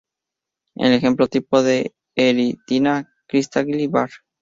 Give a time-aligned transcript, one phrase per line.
[0.73, 4.09] El ejemplar tipo de "Erythrina crista-galli" var.